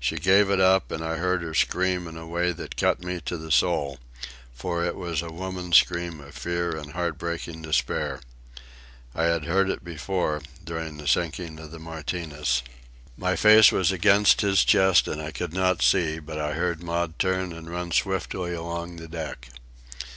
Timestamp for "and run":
17.52-17.92